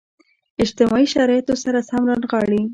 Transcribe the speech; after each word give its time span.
اجتماعي 0.63 1.05
شرایطو 1.15 1.55
سره 1.63 1.79
سم 1.89 2.01
رانغاړي. 2.09 2.61